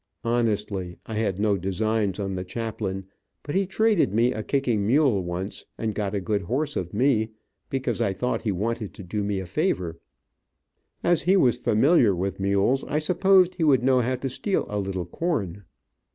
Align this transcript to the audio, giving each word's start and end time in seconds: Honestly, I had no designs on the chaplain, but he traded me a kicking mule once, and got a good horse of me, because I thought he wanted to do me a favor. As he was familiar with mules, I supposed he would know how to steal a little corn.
Honestly, 0.23 0.97
I 1.05 1.13
had 1.13 1.37
no 1.37 1.59
designs 1.59 2.19
on 2.19 2.33
the 2.33 2.43
chaplain, 2.43 3.05
but 3.43 3.53
he 3.53 3.67
traded 3.67 4.15
me 4.15 4.33
a 4.33 4.41
kicking 4.41 4.87
mule 4.87 5.21
once, 5.23 5.63
and 5.77 5.93
got 5.93 6.15
a 6.15 6.19
good 6.19 6.41
horse 6.41 6.75
of 6.75 6.91
me, 6.91 7.29
because 7.69 8.01
I 8.01 8.11
thought 8.11 8.41
he 8.41 8.51
wanted 8.51 8.95
to 8.95 9.03
do 9.03 9.23
me 9.23 9.39
a 9.39 9.45
favor. 9.45 9.99
As 11.03 11.21
he 11.21 11.37
was 11.37 11.57
familiar 11.57 12.15
with 12.15 12.39
mules, 12.39 12.83
I 12.87 12.97
supposed 12.97 13.53
he 13.53 13.63
would 13.63 13.83
know 13.83 14.01
how 14.01 14.15
to 14.15 14.27
steal 14.27 14.65
a 14.71 14.79
little 14.79 15.05
corn. 15.05 15.65